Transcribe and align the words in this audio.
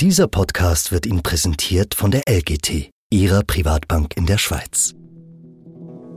Dieser 0.00 0.28
Podcast 0.28 0.92
wird 0.92 1.06
Ihnen 1.06 1.24
präsentiert 1.24 1.96
von 1.96 2.12
der 2.12 2.22
LGT, 2.28 2.92
Ihrer 3.10 3.42
Privatbank 3.42 4.16
in 4.16 4.26
der 4.26 4.38
Schweiz. 4.38 4.94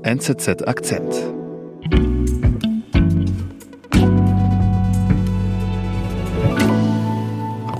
NZZ 0.03 0.67
Akzent. 0.67 1.11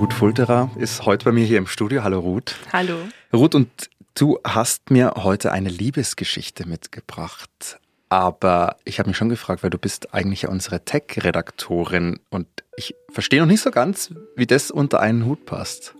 Ruth 0.00 0.12
Fulterer 0.12 0.72
ist 0.74 1.06
heute 1.06 1.26
bei 1.26 1.30
mir 1.30 1.44
hier 1.44 1.58
im 1.58 1.68
Studio. 1.68 2.02
Hallo 2.02 2.18
Ruth. 2.18 2.56
Hallo. 2.72 2.96
Ruth, 3.32 3.54
und 3.54 3.70
du 4.14 4.40
hast 4.44 4.90
mir 4.90 5.12
heute 5.18 5.52
eine 5.52 5.68
Liebesgeschichte 5.68 6.66
mitgebracht. 6.66 7.78
Aber 8.12 8.76
ich 8.84 8.98
habe 8.98 9.08
mich 9.08 9.16
schon 9.16 9.30
gefragt, 9.30 9.62
weil 9.62 9.70
du 9.70 9.78
bist 9.78 10.12
eigentlich 10.12 10.42
ja 10.42 10.50
unsere 10.50 10.84
Tech-Redaktorin 10.84 12.20
und 12.28 12.46
ich 12.76 12.94
verstehe 13.08 13.40
noch 13.40 13.46
nicht 13.46 13.62
so 13.62 13.70
ganz, 13.70 14.10
wie 14.36 14.46
das 14.46 14.70
unter 14.70 15.00
einen 15.00 15.24
Hut 15.24 15.46
passt. 15.46 15.94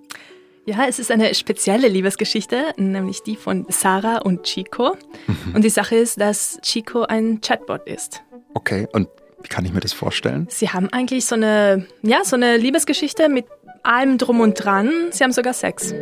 Ja, 0.66 0.84
es 0.86 0.98
ist 0.98 1.10
eine 1.10 1.34
spezielle 1.34 1.88
Liebesgeschichte, 1.88 2.74
nämlich 2.76 3.22
die 3.22 3.34
von 3.34 3.64
Sarah 3.70 4.18
und 4.18 4.42
Chico. 4.42 4.94
Mhm. 5.26 5.54
Und 5.54 5.64
die 5.64 5.70
Sache 5.70 5.96
ist, 5.96 6.20
dass 6.20 6.58
Chico 6.60 7.04
ein 7.04 7.40
Chatbot 7.40 7.86
ist. 7.86 8.22
Okay, 8.52 8.86
und 8.92 9.08
wie 9.40 9.48
kann 9.48 9.64
ich 9.64 9.72
mir 9.72 9.80
das 9.80 9.94
vorstellen? 9.94 10.48
Sie 10.50 10.68
haben 10.68 10.90
eigentlich 10.90 11.24
so 11.24 11.34
eine, 11.34 11.86
ja, 12.02 12.24
so 12.24 12.36
eine 12.36 12.58
Liebesgeschichte 12.58 13.30
mit 13.30 13.46
allem 13.84 14.18
drum 14.18 14.40
und 14.40 14.62
dran. 14.62 14.90
Sie 15.12 15.24
haben 15.24 15.32
sogar 15.32 15.54
Sex. 15.54 15.94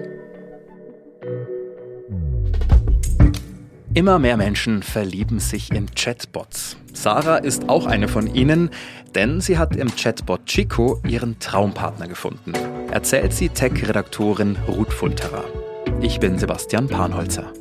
Immer 3.92 4.20
mehr 4.20 4.36
Menschen 4.36 4.84
verlieben 4.84 5.40
sich 5.40 5.72
in 5.72 5.92
Chatbots. 5.96 6.76
Sarah 6.92 7.38
ist 7.38 7.68
auch 7.68 7.86
eine 7.86 8.06
von 8.06 8.32
ihnen, 8.32 8.70
denn 9.16 9.40
sie 9.40 9.58
hat 9.58 9.74
im 9.74 9.92
Chatbot 9.96 10.46
Chico 10.46 11.02
ihren 11.08 11.40
Traumpartner 11.40 12.06
gefunden. 12.06 12.52
Erzählt 12.92 13.32
sie 13.32 13.48
Tech-Redaktorin 13.48 14.56
Ruth 14.68 14.92
Fulterer. 14.92 15.44
Ich 16.00 16.20
bin 16.20 16.38
Sebastian 16.38 16.86
Panholzer. 16.86 17.52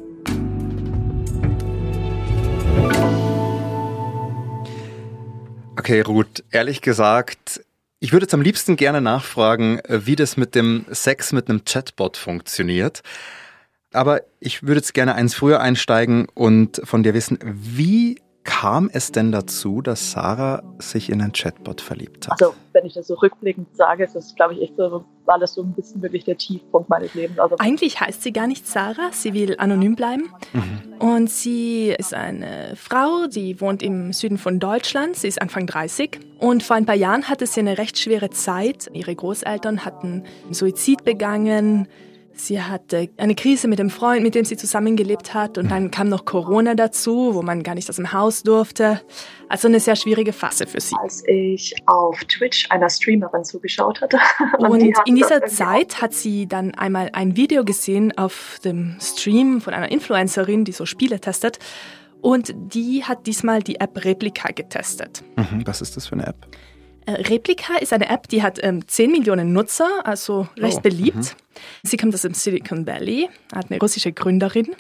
Okay, 5.79 6.01
Ruth, 6.01 6.43
ehrlich 6.51 6.81
gesagt, 6.81 7.65
ich 7.99 8.13
würde 8.13 8.25
jetzt 8.25 8.35
am 8.35 8.43
liebsten 8.43 8.75
gerne 8.75 9.01
nachfragen, 9.01 9.81
wie 9.87 10.15
das 10.15 10.37
mit 10.37 10.53
dem 10.53 10.85
Sex 10.91 11.33
mit 11.33 11.49
einem 11.49 11.65
Chatbot 11.65 12.17
funktioniert. 12.17 13.01
Aber 13.93 14.21
ich 14.39 14.63
würde 14.63 14.75
jetzt 14.75 14.93
gerne 14.93 15.15
eins 15.15 15.33
früher 15.33 15.59
einsteigen 15.61 16.27
und 16.35 16.81
von 16.83 17.03
dir 17.03 17.13
wissen, 17.13 17.39
wie 17.43 18.21
kam 18.43 18.89
es 18.91 19.11
denn 19.11 19.31
dazu, 19.31 19.81
dass 19.81 20.11
Sarah 20.11 20.63
sich 20.79 21.11
in 21.11 21.21
einen 21.21 21.33
Chatbot 21.33 21.81
verliebt 21.81 22.27
hat? 22.27 22.41
Also, 22.41 22.55
wenn 22.73 22.85
ich 22.85 22.93
das 22.93 23.07
so 23.07 23.15
rückblickend 23.15 23.75
sage, 23.75 24.03
ist 24.03 24.15
das, 24.15 24.33
glaube 24.33 24.53
ich, 24.53 24.61
echt 24.61 24.75
so, 24.75 25.05
war 25.25 25.37
das 25.37 25.53
so 25.53 25.61
ein 25.61 25.73
bisschen 25.73 26.01
wirklich 26.01 26.23
der 26.23 26.37
Tiefpunkt 26.37 26.89
meines 26.89 27.13
Lebens. 27.13 27.37
Also 27.37 27.57
Eigentlich 27.59 27.99
heißt 27.99 28.23
sie 28.23 28.31
gar 28.31 28.47
nicht 28.47 28.65
Sarah, 28.65 29.11
sie 29.11 29.33
will 29.33 29.55
anonym 29.59 29.95
bleiben. 29.95 30.31
Mhm. 30.53 30.93
Und 30.99 31.29
sie 31.29 31.93
ist 31.97 32.13
eine 32.13 32.73
Frau, 32.75 33.27
die 33.27 33.61
wohnt 33.61 33.83
im 33.83 34.13
Süden 34.13 34.37
von 34.37 34.59
Deutschland, 34.59 35.15
sie 35.15 35.27
ist 35.27 35.41
Anfang 35.41 35.67
30. 35.67 36.19
Und 36.39 36.63
vor 36.63 36.75
ein 36.75 36.85
paar 36.85 36.95
Jahren 36.95 37.29
hatte 37.29 37.45
sie 37.45 37.59
eine 37.59 37.77
recht 37.77 37.99
schwere 37.99 38.29
Zeit. 38.29 38.89
Ihre 38.93 39.15
Großeltern 39.15 39.85
hatten 39.85 40.23
Suizid 40.49 41.03
begangen. 41.03 41.87
Sie 42.39 42.61
hatte 42.61 43.09
eine 43.17 43.35
Krise 43.35 43.67
mit 43.67 43.79
dem 43.79 43.89
Freund, 43.89 44.23
mit 44.23 44.33
dem 44.33 44.45
sie 44.45 44.55
zusammengelebt 44.55 45.33
hat. 45.33 45.57
Und 45.57 45.69
dann 45.69 45.91
kam 45.91 46.07
noch 46.07 46.23
Corona 46.23 46.73
dazu, 46.73 47.35
wo 47.35 47.41
man 47.41 47.63
gar 47.63 47.75
nicht 47.75 47.89
aus 47.89 47.97
dem 47.97 48.13
Haus 48.13 48.43
durfte. 48.43 49.01
Also 49.49 49.67
eine 49.67 49.81
sehr 49.81 49.97
schwierige 49.97 50.31
Phase 50.31 50.65
für 50.65 50.79
sie. 50.79 50.95
Als 51.01 51.21
ich 51.27 51.75
auf 51.85 52.23
Twitch 52.25 52.71
einer 52.71 52.89
Streamerin 52.89 53.43
zugeschaut 53.43 53.99
hatte. 53.99 54.19
Und, 54.59 54.81
und 54.81 54.95
in 55.05 55.15
dieser 55.15 55.45
Zeit 55.45 56.01
hat 56.01 56.13
sie 56.13 56.47
dann 56.47 56.73
einmal 56.75 57.09
ein 57.13 57.35
Video 57.35 57.65
gesehen 57.65 58.17
auf 58.17 58.59
dem 58.63 58.97
Stream 59.01 59.61
von 59.61 59.73
einer 59.73 59.91
Influencerin, 59.91 60.63
die 60.63 60.71
so 60.71 60.85
Spiele 60.85 61.19
testet. 61.19 61.59
Und 62.21 62.53
die 62.55 63.03
hat 63.03 63.27
diesmal 63.27 63.61
die 63.61 63.79
App 63.79 64.03
Replika 64.03 64.51
getestet. 64.51 65.23
Mhm, 65.35 65.65
was 65.65 65.81
ist 65.81 65.97
das 65.97 66.07
für 66.07 66.13
eine 66.13 66.27
App? 66.27 66.47
Äh, 67.09 67.27
Replika 67.27 67.77
ist 67.77 67.91
eine 67.91 68.07
App, 68.07 68.27
die 68.27 68.43
hat 68.43 68.59
ähm, 68.61 68.87
10 68.87 69.11
Millionen 69.11 69.51
Nutzer, 69.51 69.89
also 70.03 70.47
recht 70.57 70.77
oh, 70.77 70.81
beliebt. 70.81 71.17
Mhm. 71.17 71.23
Sie 71.83 71.97
kommt 71.97 72.13
aus 72.13 72.21
dem 72.21 72.35
Silicon 72.35 72.85
Valley, 72.85 73.29
hat 73.53 73.71
eine 73.71 73.79
russische 73.79 74.11
Gründerin. 74.11 74.75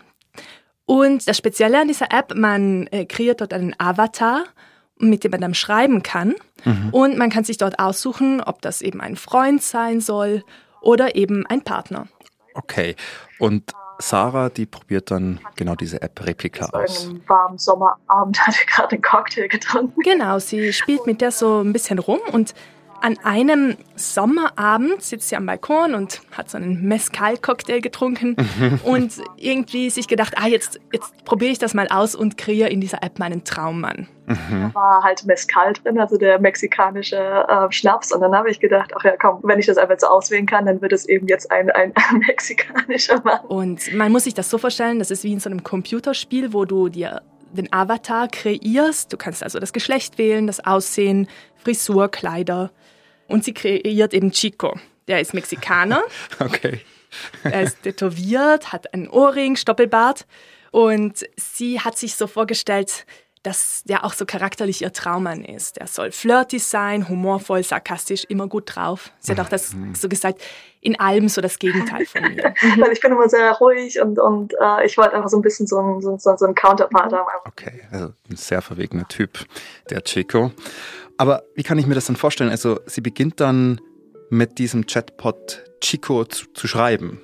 Und 0.85 1.27
das 1.27 1.37
Spezielle 1.37 1.81
an 1.81 1.87
dieser 1.87 2.11
App, 2.11 2.35
man 2.35 2.87
äh, 2.87 3.05
kreiert 3.05 3.41
dort 3.41 3.53
einen 3.53 3.73
Avatar, 3.79 4.45
mit 4.99 5.23
dem 5.23 5.31
man 5.31 5.41
dann 5.41 5.53
schreiben 5.55 6.03
kann. 6.03 6.35
Mhm. 6.65 6.89
Und 6.91 7.17
man 7.17 7.31
kann 7.31 7.45
sich 7.45 7.57
dort 7.57 7.79
aussuchen, 7.79 8.41
ob 8.41 8.61
das 8.61 8.81
eben 8.81 9.01
ein 9.01 9.15
Freund 9.15 9.63
sein 9.63 9.99
soll 9.99 10.43
oder 10.81 11.15
eben 11.15 11.47
ein 11.47 11.63
Partner. 11.63 12.07
Okay. 12.53 12.95
Und 13.39 13.71
Sarah, 14.01 14.49
die 14.49 14.65
probiert 14.65 15.11
dann 15.11 15.39
genau 15.55 15.75
diese 15.75 16.01
App 16.01 16.25
Replika 16.25 16.67
aus. 16.67 17.05
An 17.05 17.09
einem 17.09 17.21
warmen 17.27 17.57
Sommerabend 17.57 18.39
hat 18.47 18.53
sie 18.53 18.65
gerade 18.65 18.93
einen 18.93 19.01
Cocktail 19.01 19.47
getrunken. 19.47 20.01
Genau, 20.01 20.39
sie 20.39 20.71
spielt 20.73 21.05
mit 21.05 21.21
der 21.21 21.31
so 21.31 21.61
ein 21.61 21.73
bisschen 21.73 21.99
rum 21.99 22.19
und 22.31 22.53
an 23.01 23.17
einem 23.23 23.77
Sommerabend 23.95 25.01
sitzt 25.01 25.29
sie 25.29 25.35
am 25.35 25.45
Balkon 25.45 25.93
und 25.93 26.21
hat 26.31 26.49
so 26.49 26.57
einen 26.57 26.87
Mezcal-Cocktail 26.87 27.81
getrunken 27.81 28.35
und 28.83 29.13
irgendwie 29.37 29.89
sich 29.89 30.07
gedacht, 30.07 30.35
ah, 30.37 30.47
jetzt, 30.47 30.79
jetzt 30.91 31.25
probiere 31.25 31.51
ich 31.51 31.59
das 31.59 31.73
mal 31.73 31.87
aus 31.89 32.15
und 32.15 32.37
kreiere 32.37 32.69
in 32.69 32.81
dieser 32.81 33.03
App 33.03 33.19
meinen 33.19 33.43
Traummann. 33.43 34.07
Mhm. 34.27 34.71
Da 34.73 34.75
war 34.75 35.03
halt 35.03 35.25
Mezcal 35.25 35.73
drin, 35.73 35.99
also 35.99 36.17
der 36.17 36.39
mexikanische 36.39 37.17
äh, 37.17 37.71
Schnaps. 37.71 38.11
Und 38.11 38.21
dann 38.21 38.35
habe 38.35 38.51
ich 38.51 38.59
gedacht, 38.59 38.93
ach 38.97 39.03
ja, 39.03 39.15
komm, 39.19 39.39
wenn 39.43 39.59
ich 39.59 39.65
das 39.65 39.77
einfach 39.77 39.97
so 39.97 40.07
auswählen 40.07 40.45
kann, 40.45 40.65
dann 40.65 40.81
wird 40.81 40.93
es 40.93 41.07
eben 41.07 41.27
jetzt 41.27 41.51
ein, 41.51 41.69
ein, 41.71 41.93
ein 41.95 42.19
mexikanischer 42.27 43.21
Mann. 43.23 43.39
Und 43.47 43.93
man 43.93 44.11
muss 44.11 44.25
sich 44.25 44.33
das 44.33 44.49
so 44.49 44.57
vorstellen, 44.57 44.99
das 44.99 45.09
ist 45.11 45.23
wie 45.23 45.33
in 45.33 45.39
so 45.39 45.49
einem 45.49 45.63
Computerspiel, 45.63 46.53
wo 46.53 46.65
du 46.65 46.89
dir 46.89 47.21
den 47.51 47.71
Avatar 47.71 48.27
kreierst. 48.27 49.11
Du 49.11 49.17
kannst 49.17 49.43
also 49.43 49.59
das 49.59 49.73
Geschlecht 49.73 50.17
wählen, 50.17 50.47
das 50.47 50.59
Aussehen, 50.59 51.27
Frisur, 51.55 52.09
Kleider. 52.09 52.71
Und 53.27 53.43
sie 53.43 53.53
kreiert 53.53 54.13
eben 54.13 54.31
Chico. 54.31 54.79
Der 55.07 55.21
ist 55.21 55.33
Mexikaner. 55.33 56.03
Okay. 56.39 56.81
er 57.43 57.63
ist 57.63 57.81
tätowiert, 57.81 58.71
hat 58.71 58.93
einen 58.93 59.09
Ohrring, 59.09 59.55
Stoppelbart. 59.55 60.27
Und 60.71 61.25
sie 61.35 61.79
hat 61.79 61.97
sich 61.97 62.15
so 62.15 62.27
vorgestellt, 62.27 63.05
dass 63.43 63.83
der 63.85 64.03
auch 64.03 64.13
so 64.13 64.25
charakterlich 64.25 64.81
ihr 64.81 64.91
Traummann 64.91 65.45
ist. 65.45 65.77
Er 65.77 65.87
soll 65.87 66.11
flirty 66.11 66.59
sein, 66.59 67.07
humorvoll, 67.07 67.63
sarkastisch, 67.63 68.25
immer 68.27 68.47
gut 68.47 68.75
drauf. 68.75 69.11
Sie 69.19 69.31
hat 69.31 69.39
auch 69.39 69.49
das 69.49 69.73
mhm. 69.73 69.95
so 69.95 70.09
gesagt, 70.09 70.41
in 70.81 70.99
allem 70.99 71.29
so 71.29 71.41
das 71.41 71.59
Gegenteil 71.59 72.05
von 72.05 72.21
mir. 72.21 72.53
Weil 72.77 72.91
ich 72.91 72.99
bin 72.99 73.11
immer 73.11 73.29
sehr 73.29 73.51
ruhig 73.53 74.01
und, 74.01 74.19
und 74.19 74.53
äh, 74.53 74.85
ich 74.85 74.97
wollte 74.97 75.13
einfach 75.13 75.29
so 75.29 75.37
ein 75.37 75.41
bisschen 75.41 75.67
so 75.67 75.79
ein, 75.79 76.01
so, 76.01 76.17
so 76.17 76.45
ein 76.45 76.55
Counterpart 76.55 77.13
haben. 77.13 77.27
Okay, 77.45 77.81
also 77.91 78.13
ein 78.29 78.35
sehr 78.35 78.61
verwegener 78.61 79.07
Typ, 79.07 79.39
der 79.89 80.03
Chico. 80.03 80.51
Aber 81.17 81.43
wie 81.55 81.63
kann 81.63 81.77
ich 81.77 81.85
mir 81.85 81.95
das 81.95 82.05
dann 82.05 82.15
vorstellen? 82.15 82.49
Also 82.49 82.79
sie 82.85 83.01
beginnt 83.01 83.39
dann 83.39 83.79
mit 84.29 84.57
diesem 84.57 84.85
Chatbot 84.85 85.63
Chico 85.81 86.25
zu, 86.25 86.45
zu 86.53 86.67
schreiben. 86.67 87.21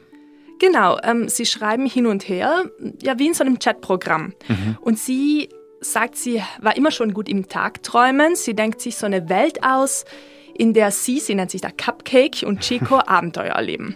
Genau, 0.59 0.97
ähm, 1.03 1.27
sie 1.27 1.45
schreiben 1.45 1.85
hin 1.85 2.07
und 2.07 2.27
her, 2.27 2.65
ja 3.01 3.19
wie 3.19 3.27
in 3.27 3.33
so 3.33 3.43
einem 3.43 3.59
Chatprogramm. 3.59 4.33
Mhm. 4.47 4.77
Und 4.81 4.97
sie 4.97 5.49
sagt, 5.91 6.15
sie 6.15 6.41
war 6.61 6.75
immer 6.75 6.91
schon 6.91 7.13
gut 7.13 7.29
im 7.29 7.47
Tagträumen. 7.47 8.35
Sie 8.35 8.55
denkt 8.55 8.81
sich 8.81 8.95
so 8.95 9.05
eine 9.05 9.29
Welt 9.29 9.63
aus, 9.63 10.05
in 10.53 10.73
der 10.73 10.91
sie, 10.91 11.19
sie 11.19 11.35
nennt 11.35 11.51
sich 11.51 11.61
da 11.61 11.69
Cupcake 11.69 12.45
und 12.45 12.61
Chico 12.61 12.99
Abenteuer 13.05 13.53
erleben. 13.53 13.95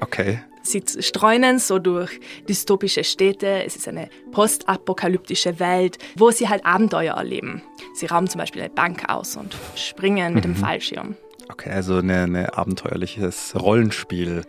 Okay. 0.00 0.40
Sie 0.62 0.82
streunen 1.00 1.58
so 1.58 1.78
durch 1.78 2.20
dystopische 2.48 3.02
Städte. 3.02 3.64
Es 3.64 3.76
ist 3.76 3.88
eine 3.88 4.10
postapokalyptische 4.30 5.58
Welt, 5.58 5.98
wo 6.16 6.30
sie 6.30 6.48
halt 6.48 6.66
Abenteuer 6.66 7.14
erleben. 7.14 7.62
Sie 7.94 8.06
rauben 8.06 8.28
zum 8.28 8.40
Beispiel 8.40 8.62
eine 8.62 8.70
Bank 8.70 9.08
aus 9.08 9.36
und 9.36 9.56
springen 9.74 10.34
mit 10.34 10.44
mhm. 10.44 10.54
dem 10.54 10.56
Fallschirm. 10.56 11.16
Okay, 11.50 11.70
also 11.70 11.96
ein 11.96 12.10
eine 12.10 12.56
abenteuerliches 12.56 13.54
Rollenspiel. 13.58 14.42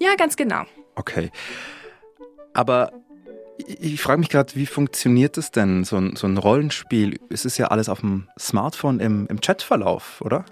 Ja, 0.00 0.14
ganz 0.16 0.36
genau. 0.36 0.62
Okay. 0.94 1.30
Aber 2.54 2.92
ich 3.66 4.00
frage 4.00 4.20
mich 4.20 4.28
gerade, 4.28 4.54
wie 4.54 4.66
funktioniert 4.66 5.36
das 5.36 5.50
denn, 5.50 5.84
so 5.84 5.96
ein, 5.96 6.16
so 6.16 6.26
ein 6.26 6.38
Rollenspiel? 6.38 7.18
Es 7.28 7.44
ist 7.44 7.58
ja 7.58 7.66
alles 7.66 7.88
auf 7.88 8.00
dem 8.00 8.28
Smartphone 8.38 9.00
im, 9.00 9.26
im 9.28 9.40
Chatverlauf, 9.40 10.20
oder? 10.20 10.44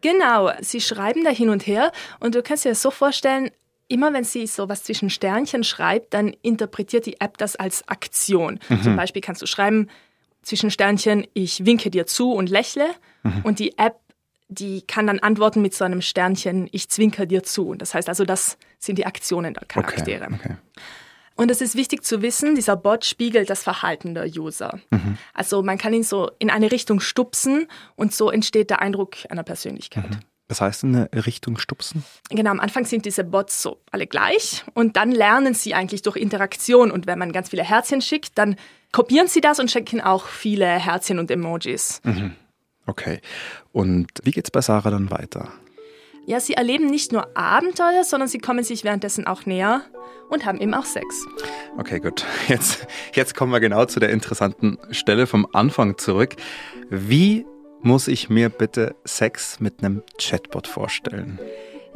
Genau, 0.00 0.50
sie 0.60 0.80
schreiben 0.80 1.24
da 1.24 1.30
hin 1.30 1.50
und 1.50 1.66
her 1.66 1.92
und 2.18 2.34
du 2.34 2.42
kannst 2.42 2.64
dir 2.64 2.70
das 2.70 2.82
so 2.82 2.90
vorstellen, 2.90 3.50
immer 3.88 4.12
wenn 4.12 4.24
sie 4.24 4.46
so 4.46 4.68
was 4.68 4.84
zwischen 4.84 5.10
Sternchen 5.10 5.64
schreibt, 5.64 6.14
dann 6.14 6.34
interpretiert 6.42 7.06
die 7.06 7.20
App 7.20 7.38
das 7.38 7.56
als 7.56 7.86
Aktion. 7.88 8.58
Mhm. 8.68 8.82
Zum 8.82 8.96
Beispiel 8.96 9.20
kannst 9.22 9.42
du 9.42 9.46
schreiben 9.46 9.88
zwischen 10.42 10.70
Sternchen, 10.70 11.26
ich 11.34 11.66
winke 11.66 11.90
dir 11.90 12.06
zu 12.06 12.32
und 12.32 12.48
lächle 12.48 12.86
mhm. 13.22 13.40
und 13.42 13.58
die 13.58 13.76
App 13.78 13.96
die 14.52 14.82
kann 14.82 15.06
dann 15.06 15.20
antworten 15.20 15.62
mit 15.62 15.74
so 15.74 15.84
einem 15.84 16.02
Sternchen, 16.02 16.68
ich 16.72 16.88
zwinker 16.88 17.24
dir 17.24 17.44
zu. 17.44 17.76
Das 17.76 17.94
heißt 17.94 18.08
also, 18.08 18.24
das 18.24 18.58
sind 18.80 18.98
die 18.98 19.06
Aktionen 19.06 19.54
der 19.54 19.64
Charaktere. 19.64 20.24
Okay, 20.24 20.34
okay. 20.34 20.56
Und 21.40 21.50
es 21.50 21.62
ist 21.62 21.74
wichtig 21.74 22.04
zu 22.04 22.20
wissen, 22.20 22.54
dieser 22.54 22.76
Bot 22.76 23.06
spiegelt 23.06 23.48
das 23.48 23.62
Verhalten 23.62 24.12
der 24.12 24.26
User. 24.26 24.78
Mhm. 24.90 25.16
Also 25.32 25.62
man 25.62 25.78
kann 25.78 25.94
ihn 25.94 26.02
so 26.02 26.30
in 26.38 26.50
eine 26.50 26.70
Richtung 26.70 27.00
stupsen 27.00 27.66
und 27.96 28.12
so 28.12 28.30
entsteht 28.30 28.68
der 28.68 28.82
Eindruck 28.82 29.16
einer 29.30 29.42
Persönlichkeit. 29.42 30.10
Mhm. 30.10 30.18
Das 30.48 30.60
heißt, 30.60 30.84
in 30.84 30.94
eine 30.94 31.26
Richtung 31.26 31.56
stupsen? 31.56 32.04
Genau, 32.28 32.50
am 32.50 32.60
Anfang 32.60 32.84
sind 32.84 33.06
diese 33.06 33.24
Bots 33.24 33.62
so 33.62 33.80
alle 33.90 34.06
gleich 34.06 34.64
und 34.74 34.98
dann 34.98 35.12
lernen 35.12 35.54
sie 35.54 35.72
eigentlich 35.72 36.02
durch 36.02 36.16
Interaktion. 36.16 36.90
Und 36.90 37.06
wenn 37.06 37.18
man 37.18 37.32
ganz 37.32 37.48
viele 37.48 37.64
Herzchen 37.64 38.02
schickt, 38.02 38.36
dann 38.36 38.56
kopieren 38.92 39.26
sie 39.26 39.40
das 39.40 39.58
und 39.60 39.70
schicken 39.70 40.02
auch 40.02 40.26
viele 40.26 40.66
Herzchen 40.66 41.18
und 41.18 41.30
Emojis. 41.30 42.02
Mhm. 42.04 42.34
Okay. 42.84 43.22
Und 43.72 44.10
wie 44.24 44.32
geht's 44.32 44.50
bei 44.50 44.60
Sarah 44.60 44.90
dann 44.90 45.10
weiter? 45.10 45.50
Ja, 46.30 46.38
sie 46.38 46.54
erleben 46.54 46.86
nicht 46.86 47.10
nur 47.10 47.36
Abenteuer, 47.36 48.04
sondern 48.04 48.28
sie 48.28 48.38
kommen 48.38 48.62
sich 48.62 48.84
währenddessen 48.84 49.26
auch 49.26 49.46
näher 49.46 49.80
und 50.28 50.46
haben 50.46 50.60
eben 50.60 50.74
auch 50.74 50.84
Sex. 50.84 51.26
Okay, 51.76 51.98
gut. 51.98 52.24
Jetzt, 52.46 52.86
jetzt 53.14 53.34
kommen 53.34 53.50
wir 53.50 53.58
genau 53.58 53.84
zu 53.86 53.98
der 53.98 54.10
interessanten 54.10 54.78
Stelle 54.92 55.26
vom 55.26 55.44
Anfang 55.52 55.98
zurück. 55.98 56.36
Wie 56.88 57.46
muss 57.80 58.06
ich 58.06 58.30
mir 58.30 58.48
bitte 58.48 58.94
Sex 59.04 59.58
mit 59.58 59.82
einem 59.82 60.04
Chatbot 60.18 60.68
vorstellen? 60.68 61.40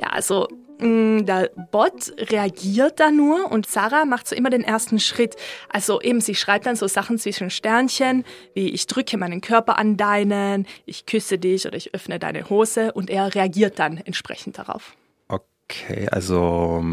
Ja, 0.00 0.08
also 0.08 0.48
der 0.80 1.50
Bot 1.70 2.12
reagiert 2.18 3.00
da 3.00 3.10
nur 3.10 3.50
und 3.50 3.66
Sarah 3.66 4.04
macht 4.04 4.28
so 4.28 4.34
immer 4.34 4.50
den 4.50 4.62
ersten 4.62 4.98
Schritt. 4.98 5.36
Also 5.68 6.00
eben, 6.00 6.20
sie 6.20 6.34
schreibt 6.34 6.66
dann 6.66 6.76
so 6.76 6.88
Sachen 6.88 7.18
zwischen 7.18 7.50
Sternchen, 7.50 8.24
wie 8.54 8.70
ich 8.70 8.86
drücke 8.86 9.16
meinen 9.16 9.40
Körper 9.40 9.78
an 9.78 9.96
deinen, 9.96 10.66
ich 10.84 11.06
küsse 11.06 11.38
dich 11.38 11.66
oder 11.66 11.76
ich 11.76 11.94
öffne 11.94 12.18
deine 12.18 12.50
Hose 12.50 12.92
und 12.92 13.10
er 13.10 13.34
reagiert 13.34 13.78
dann 13.78 13.98
entsprechend 13.98 14.58
darauf. 14.58 14.94
Okay, 15.28 16.08
also 16.10 16.84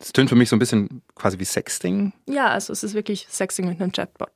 es 0.00 0.12
tönt 0.12 0.28
für 0.28 0.36
mich 0.36 0.48
so 0.48 0.56
ein 0.56 0.58
bisschen 0.58 1.02
quasi 1.14 1.38
wie 1.38 1.44
Sexting. 1.44 2.12
Ja, 2.26 2.48
also 2.48 2.72
es 2.72 2.82
ist 2.82 2.94
wirklich 2.94 3.26
Sexting 3.30 3.68
mit 3.68 3.80
einem 3.80 3.92
Chatbot. 3.92 4.30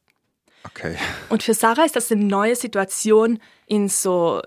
Okay. 0.65 0.97
Und 1.29 1.43
für 1.43 1.55
Sarah 1.55 1.85
ist 1.85 1.97
das 1.97 2.13
eine 2.13 2.25
neue 2.25 2.55
Situation, 2.55 3.41
in 3.67 3.89
so 3.89 4.43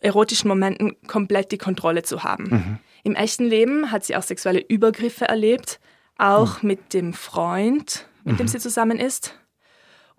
erotischen 0.00 0.48
Momenten 0.48 0.96
komplett 1.06 1.52
die 1.52 1.58
Kontrolle 1.58 2.02
zu 2.02 2.22
haben. 2.22 2.44
Mhm. 2.44 2.78
Im 3.02 3.14
echten 3.14 3.44
Leben 3.44 3.90
hat 3.90 4.04
sie 4.04 4.16
auch 4.16 4.22
sexuelle 4.22 4.60
Übergriffe 4.60 5.26
erlebt, 5.26 5.80
auch 6.18 6.62
mhm. 6.62 6.68
mit 6.68 6.94
dem 6.94 7.12
Freund, 7.12 8.06
mit 8.24 8.34
mhm. 8.34 8.38
dem 8.38 8.48
sie 8.48 8.58
zusammen 8.58 8.98
ist. 8.98 9.34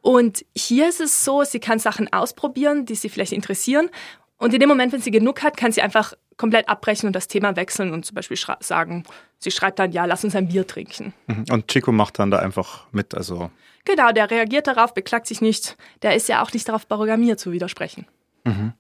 Und 0.02 0.46
hier 0.56 0.90
ist 0.90 1.00
es 1.00 1.24
so, 1.24 1.44
sie 1.44 1.60
kann 1.60 1.80
Sachen 1.80 2.12
ausprobieren, 2.12 2.86
die 2.86 2.96
sie 2.96 3.10
vielleicht 3.10 3.34
interessieren. 3.34 3.90
Und 4.38 4.54
in 4.54 4.60
dem 4.60 4.70
Moment, 4.70 4.92
wenn 4.94 5.02
sie 5.02 5.12
genug 5.12 5.44
hat, 5.44 5.58
kann 5.58 5.72
sie 5.72 5.84
einfach 5.84 6.14
komplett 6.38 6.68
abbrechen 6.68 7.06
und 7.06 7.16
das 7.16 7.28
Thema 7.28 7.56
wechseln 7.56 7.94
und 7.94 8.04
zum 8.04 8.16
Beispiel 8.16 8.38
sagen, 8.62 9.04
sie 9.38 9.52
schreibt 9.52 9.78
dann, 9.78 9.92
ja, 9.92 10.06
lass 10.06 10.24
uns 10.24 10.36
ein 10.36 10.48
Bier 10.48 10.66
trinken. 10.66 11.14
Mhm. 11.28 11.46
Und 11.52 11.68
Chico 11.68 11.92
macht 11.92 12.18
dann 12.18 12.32
da 12.32 12.40
einfach 12.40 12.88
mit, 12.92 13.14
also. 13.14 13.52
Genau, 13.86 14.12
der 14.12 14.32
reagiert 14.32 14.66
darauf, 14.66 14.96
beklagt 14.96 15.28
sich 15.28 15.42
nicht. 15.42 15.78
Der 16.02 16.16
ist 16.16 16.28
ja 16.28 16.42
auch 16.42 16.52
nicht 16.52 16.68
darauf 16.68 16.88
programmiert 16.88 17.40
zu 17.40 17.52
widersprechen. 17.52 18.08
Mhm. 18.44 18.74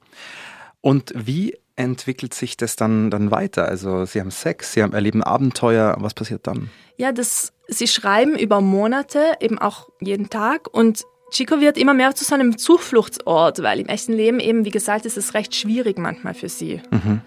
Und 0.81 1.13
wie 1.15 1.55
entwickelt 1.75 2.33
sich 2.33 2.57
das 2.57 2.75
dann, 2.75 3.09
dann 3.09 3.31
weiter? 3.31 3.67
Also 3.67 4.05
Sie 4.05 4.19
haben 4.19 4.31
Sex, 4.31 4.73
Sie 4.73 4.83
haben, 4.83 4.93
erleben 4.93 5.23
Abenteuer, 5.23 5.95
was 5.99 6.13
passiert 6.13 6.47
dann? 6.47 6.69
Ja, 6.97 7.11
das, 7.11 7.53
Sie 7.67 7.87
schreiben 7.87 8.37
über 8.37 8.61
Monate, 8.61 9.33
eben 9.39 9.57
auch 9.59 9.89
jeden 9.99 10.29
Tag 10.29 10.67
und 10.73 11.03
Chico 11.31 11.61
wird 11.61 11.77
immer 11.77 11.93
mehr 11.93 12.13
zu 12.13 12.25
seinem 12.25 12.57
Zufluchtsort, 12.57 13.63
weil 13.63 13.79
im 13.79 13.87
echten 13.87 14.13
Leben 14.13 14.39
eben, 14.39 14.65
wie 14.65 14.69
gesagt, 14.69 15.05
ist 15.05 15.17
es 15.17 15.33
recht 15.33 15.55
schwierig 15.55 15.97
manchmal 15.97 16.33
für 16.33 16.49
sie. 16.49 16.81
Mhm. 16.91 17.21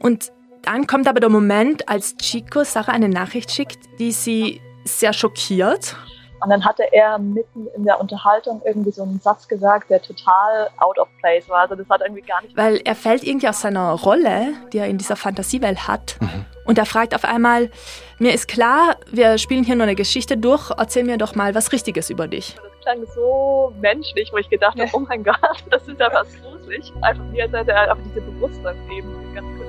Und 0.00 0.32
dann 0.62 0.86
kommt 0.86 1.06
aber 1.06 1.20
der 1.20 1.30
Moment, 1.30 1.88
als 1.88 2.16
Chico 2.16 2.64
Sarah 2.64 2.92
eine 2.92 3.08
Nachricht 3.08 3.52
schickt, 3.52 3.78
die 3.98 4.12
sie 4.12 4.60
sehr 4.84 5.12
schockiert. 5.12 5.96
Und 6.42 6.48
dann 6.48 6.64
hatte 6.64 6.84
er 6.92 7.18
mitten 7.18 7.66
in 7.76 7.84
der 7.84 8.00
Unterhaltung 8.00 8.62
irgendwie 8.64 8.90
so 8.92 9.02
einen 9.02 9.20
Satz 9.20 9.46
gesagt, 9.46 9.90
der 9.90 10.00
total 10.00 10.70
out 10.78 10.98
of 10.98 11.08
place 11.20 11.48
war. 11.48 11.60
Also 11.60 11.74
das 11.74 11.88
hat 11.90 12.00
irgendwie 12.00 12.22
gar 12.22 12.40
nicht. 12.42 12.56
Weil 12.56 12.80
er 12.84 12.94
fällt 12.94 13.24
irgendwie 13.24 13.48
aus 13.48 13.60
seiner 13.60 13.92
Rolle, 13.92 14.54
die 14.72 14.78
er 14.78 14.86
in 14.86 14.96
dieser 14.96 15.16
Fantasiewelt 15.16 15.86
hat. 15.86 16.16
Mhm. 16.20 16.46
Und 16.64 16.78
er 16.78 16.86
fragt 16.86 17.14
auf 17.14 17.24
einmal, 17.24 17.70
mir 18.18 18.32
ist 18.32 18.48
klar, 18.48 18.96
wir 19.10 19.36
spielen 19.38 19.64
hier 19.64 19.74
nur 19.74 19.84
eine 19.84 19.96
Geschichte 19.96 20.36
durch, 20.38 20.70
erzähl 20.76 21.04
mir 21.04 21.18
doch 21.18 21.34
mal 21.34 21.54
was 21.54 21.72
Richtiges 21.72 22.08
über 22.08 22.26
dich. 22.26 22.54
Das 22.54 22.80
klang 22.82 23.04
so 23.14 23.74
menschlich, 23.80 24.30
wo 24.32 24.38
ich 24.38 24.48
gedacht 24.48 24.80
habe, 24.80 24.90
oh 24.94 25.00
mein 25.00 25.22
Gott, 25.22 25.36
das 25.70 25.86
ist 25.88 26.00
ja 26.00 26.10
was 26.12 26.28
gruselig. 26.40 26.92
Einfach 27.02 27.24
wie 27.32 27.42
als 27.42 27.52
hätte 27.52 27.72
er 27.72 27.90
einfach 27.90 28.04
diese 28.08 28.20
Bewusstsein 28.22 28.76
eben 28.90 29.34
ganz 29.34 29.46
kurz. 29.58 29.68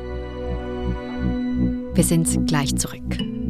Wir 1.96 2.04
sind 2.04 2.48
gleich 2.48 2.74
zurück. 2.78 3.41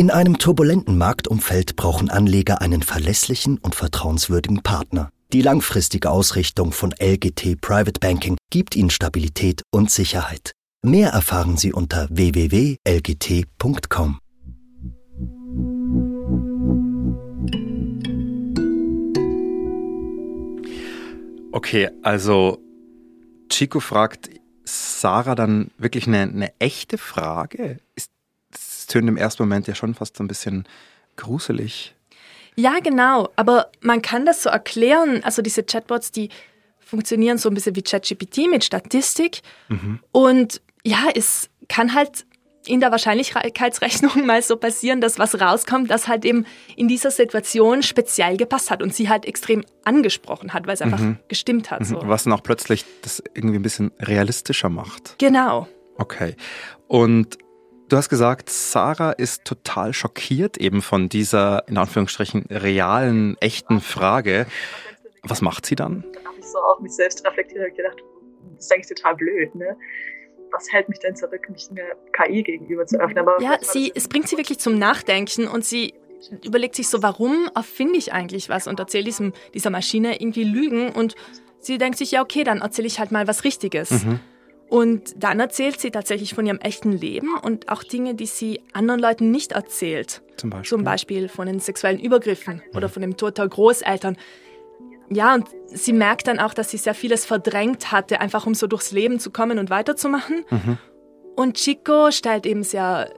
In 0.00 0.10
einem 0.10 0.38
turbulenten 0.38 0.96
Marktumfeld 0.96 1.76
brauchen 1.76 2.08
Anleger 2.08 2.62
einen 2.62 2.82
verlässlichen 2.82 3.58
und 3.58 3.74
vertrauenswürdigen 3.74 4.62
Partner. 4.62 5.10
Die 5.34 5.42
langfristige 5.42 6.08
Ausrichtung 6.08 6.72
von 6.72 6.94
LGT 6.98 7.60
Private 7.60 8.00
Banking 8.00 8.38
gibt 8.48 8.76
Ihnen 8.76 8.88
Stabilität 8.88 9.60
und 9.70 9.90
Sicherheit. 9.90 10.52
Mehr 10.80 11.10
erfahren 11.10 11.58
Sie 11.58 11.74
unter 11.74 12.08
www.lgt.com. 12.08 12.78
Okay, 21.52 21.90
also 22.00 22.58
Chico 23.50 23.80
fragt 23.80 24.30
Sarah 24.64 25.34
dann 25.34 25.72
wirklich 25.76 26.06
eine, 26.06 26.20
eine 26.22 26.58
echte 26.58 26.96
Frage? 26.96 27.80
Ist, 27.94 28.10
tönt 28.90 29.08
im 29.08 29.16
ersten 29.16 29.42
Moment 29.42 29.66
ja 29.66 29.74
schon 29.74 29.94
fast 29.94 30.16
so 30.16 30.24
ein 30.24 30.28
bisschen 30.28 30.66
gruselig. 31.16 31.94
Ja, 32.56 32.80
genau. 32.80 33.30
Aber 33.36 33.70
man 33.80 34.02
kann 34.02 34.26
das 34.26 34.42
so 34.42 34.50
erklären. 34.50 35.22
Also 35.24 35.42
diese 35.42 35.62
Chatbots, 35.62 36.12
die 36.12 36.28
funktionieren 36.78 37.38
so 37.38 37.48
ein 37.48 37.54
bisschen 37.54 37.76
wie 37.76 37.82
ChatGPT 37.82 38.50
mit 38.50 38.64
Statistik. 38.64 39.40
Mhm. 39.68 40.00
Und 40.12 40.60
ja, 40.84 41.08
es 41.14 41.48
kann 41.68 41.94
halt 41.94 42.26
in 42.66 42.80
der 42.80 42.90
Wahrscheinlichkeitsrechnung 42.90 44.26
mal 44.26 44.42
so 44.42 44.56
passieren, 44.56 45.00
dass 45.00 45.18
was 45.18 45.40
rauskommt, 45.40 45.90
das 45.90 46.08
halt 46.08 46.24
eben 46.24 46.44
in 46.76 46.88
dieser 46.88 47.10
Situation 47.10 47.82
speziell 47.82 48.36
gepasst 48.36 48.70
hat 48.70 48.82
und 48.82 48.94
sie 48.94 49.08
halt 49.08 49.24
extrem 49.24 49.64
angesprochen 49.84 50.52
hat, 50.52 50.66
weil 50.66 50.74
es 50.74 50.82
einfach 50.82 51.00
mhm. 51.00 51.18
gestimmt 51.28 51.70
hat. 51.70 51.86
So. 51.86 52.00
Mhm. 52.00 52.08
Was 52.08 52.24
dann 52.24 52.32
auch 52.32 52.42
plötzlich 52.42 52.84
das 53.02 53.22
irgendwie 53.34 53.58
ein 53.58 53.62
bisschen 53.62 53.92
realistischer 54.00 54.68
macht. 54.68 55.16
Genau. 55.18 55.68
Okay. 55.96 56.36
Und 56.86 57.38
du 57.90 57.96
hast 57.96 58.08
gesagt, 58.08 58.48
Sarah 58.48 59.12
ist 59.12 59.44
total 59.44 59.92
schockiert 59.92 60.56
eben 60.56 60.80
von 60.82 61.08
dieser, 61.08 61.68
in 61.68 61.76
Anführungsstrichen, 61.76 62.46
realen, 62.50 63.36
echten 63.40 63.80
Frage. 63.80 64.46
Was 65.22 65.42
macht 65.42 65.66
sie 65.66 65.76
dann? 65.76 66.04
Dann 66.14 66.24
habe 66.24 66.38
ich 66.38 66.46
so 66.46 66.58
auch 66.58 66.80
mich 66.80 66.92
selbst 66.92 67.24
reflektiert 67.26 67.68
und 67.68 67.76
gedacht, 67.76 67.96
das 68.56 68.64
ist 68.64 68.72
eigentlich 68.72 68.88
total 68.88 69.16
blöd, 69.16 69.54
ne? 69.54 69.76
was 70.52 70.72
hält 70.72 70.88
mich 70.88 70.98
denn 70.98 71.16
zurück, 71.16 71.48
mich 71.48 71.68
einer 71.70 71.94
KI 72.12 72.42
gegenüber 72.42 72.86
zu 72.86 73.00
öffnen? 73.00 73.18
Aber 73.18 73.40
ja, 73.40 73.58
sie, 73.60 73.92
es 73.94 74.08
bringt 74.08 74.28
sie 74.28 74.36
wirklich 74.36 74.58
zum 74.58 74.78
Nachdenken 74.78 75.46
und 75.46 75.64
sie 75.64 75.94
überlegt 76.44 76.74
sich 76.74 76.88
so, 76.88 77.02
warum 77.02 77.48
erfinde 77.54 77.96
ich 77.96 78.12
eigentlich 78.12 78.48
was 78.48 78.66
und 78.66 78.78
erzähle 78.78 79.04
diesem, 79.04 79.32
dieser 79.54 79.70
Maschine 79.70 80.20
irgendwie 80.20 80.44
Lügen 80.44 80.90
und 80.90 81.14
sie 81.60 81.78
denkt 81.78 81.98
sich, 81.98 82.10
ja 82.10 82.22
okay, 82.22 82.44
dann 82.44 82.58
erzähle 82.60 82.88
ich 82.88 82.98
halt 82.98 83.10
mal 83.10 83.26
was 83.26 83.44
Richtiges. 83.44 84.04
Mhm. 84.04 84.20
Und 84.70 85.22
dann 85.22 85.40
erzählt 85.40 85.80
sie 85.80 85.90
tatsächlich 85.90 86.32
von 86.32 86.46
ihrem 86.46 86.60
echten 86.60 86.92
Leben 86.92 87.36
und 87.36 87.68
auch 87.68 87.82
Dinge, 87.82 88.14
die 88.14 88.26
sie 88.26 88.60
anderen 88.72 89.00
Leuten 89.00 89.32
nicht 89.32 89.50
erzählt. 89.50 90.22
Zum 90.36 90.50
Beispiel, 90.50 90.68
Zum 90.68 90.84
Beispiel 90.84 91.28
von 91.28 91.46
den 91.48 91.58
sexuellen 91.58 91.98
Übergriffen 91.98 92.62
mhm. 92.70 92.76
oder 92.76 92.88
von 92.88 93.02
dem 93.02 93.16
Tod 93.16 93.36
der 93.36 93.48
Großeltern. 93.48 94.16
Ja, 95.10 95.34
und 95.34 95.48
sie 95.66 95.92
merkt 95.92 96.28
dann 96.28 96.38
auch, 96.38 96.54
dass 96.54 96.70
sie 96.70 96.76
sehr 96.76 96.94
vieles 96.94 97.26
verdrängt 97.26 97.90
hatte, 97.90 98.20
einfach 98.20 98.46
um 98.46 98.54
so 98.54 98.68
durchs 98.68 98.92
Leben 98.92 99.18
zu 99.18 99.32
kommen 99.32 99.58
und 99.58 99.70
weiterzumachen. 99.70 100.44
Mhm. 100.48 100.78
Und 101.34 101.56
Chico 101.56 102.12
stellt 102.12 102.46
eben 102.46 102.62
sehr 102.62 103.12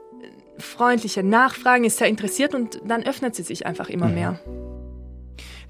freundliche 0.57 1.21
Nachfragen, 1.21 1.83
ist 1.83 1.99
sehr 1.99 2.07
interessiert 2.07 2.55
und 2.55 2.81
dann 2.83 3.03
öffnet 3.03 3.35
sie 3.35 3.43
sich 3.43 3.67
einfach 3.67 3.89
immer 3.89 4.07
mhm. 4.07 4.15
mehr. 4.15 4.39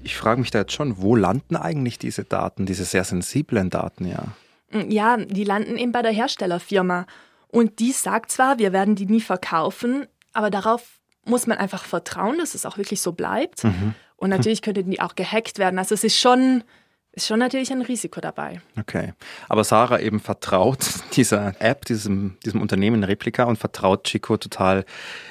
Ich 0.02 0.16
frage 0.16 0.40
mich 0.40 0.50
da 0.50 0.60
jetzt 0.60 0.72
schon, 0.72 1.02
wo 1.02 1.14
landen 1.14 1.56
eigentlich 1.56 1.98
diese 1.98 2.24
Daten, 2.24 2.64
diese 2.64 2.84
sehr 2.84 3.04
sensiblen 3.04 3.68
Daten, 3.68 4.06
ja? 4.06 4.28
Mm, 4.74 4.90
ja, 4.90 5.16
die 5.16 5.44
landen 5.44 5.78
eben 5.78 5.92
bei 5.92 6.02
der 6.02 6.12
Herstellerfirma. 6.12 7.06
Und 7.48 7.78
die 7.78 7.92
sagt 7.92 8.30
zwar, 8.32 8.58
wir 8.58 8.72
werden 8.72 8.96
die 8.96 9.06
nie 9.06 9.20
verkaufen, 9.20 10.06
aber 10.32 10.50
darauf 10.50 11.00
muss 11.24 11.46
man 11.46 11.58
einfach 11.58 11.84
vertrauen, 11.84 12.38
dass 12.38 12.54
es 12.54 12.66
auch 12.66 12.76
wirklich 12.76 13.00
so 13.00 13.12
bleibt. 13.12 13.64
Mhm. 13.64 13.94
Und 14.16 14.30
natürlich 14.30 14.60
könnten 14.60 14.90
die 14.90 15.00
auch 15.00 15.14
gehackt 15.14 15.58
werden. 15.58 15.78
Also 15.78 15.94
es 15.94 16.04
ist 16.04 16.18
schon, 16.18 16.64
ist 17.12 17.26
schon 17.26 17.38
natürlich 17.38 17.70
ein 17.72 17.82
Risiko 17.82 18.20
dabei. 18.20 18.60
Okay. 18.78 19.12
Aber 19.48 19.64
Sarah 19.64 20.00
eben 20.00 20.20
vertraut 20.20 20.84
dieser 21.12 21.54
App, 21.60 21.84
diesem, 21.84 22.36
diesem 22.44 22.60
Unternehmen 22.60 23.04
Replika 23.04 23.44
und 23.44 23.56
vertraut 23.56 24.04
Chico 24.04 24.36
total 24.36 24.84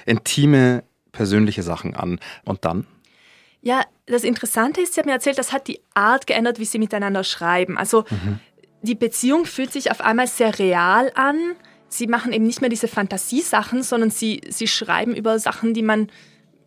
intime, 0.06 0.84
persönliche 1.12 1.62
Sachen 1.62 1.96
an. 1.96 2.20
Und 2.46 2.66
dann? 2.66 2.88
Ja, 3.62 3.82
das 4.06 4.24
Interessante 4.24 4.82
ist, 4.82 4.94
sie 4.94 5.00
hat 5.00 5.06
mir 5.06 5.14
erzählt, 5.14 5.38
das 5.38 5.54
hat 5.54 5.68
die 5.68 5.82
Art 5.94 6.28
geändert, 6.28 6.60
wie 6.60 6.66
sie 6.66 6.80
miteinander 6.80 7.24
schreiben. 7.24 7.78
Also 7.78 8.06
mhm. 8.10 8.40
Die 8.84 8.96
Beziehung 8.96 9.46
fühlt 9.46 9.72
sich 9.72 9.90
auf 9.90 10.02
einmal 10.02 10.28
sehr 10.28 10.60
real 10.60 11.12
an. 11.16 11.38
Sie 11.88 12.08
machen 12.08 12.34
eben 12.34 12.46
nicht 12.46 12.62
mehr 12.62 12.70
diese 12.70 12.88
Fantasiesachen, 12.88 13.82
sondern 13.82 14.12
sie, 14.12 14.42
sie 14.50 14.68
schreiben 14.68 15.16
über 15.16 15.40
Sachen, 15.40 15.74
die 15.74 15.82
man 15.82 16.10